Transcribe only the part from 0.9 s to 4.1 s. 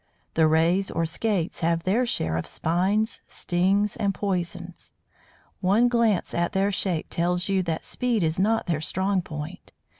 Skates have their share of spines, stings,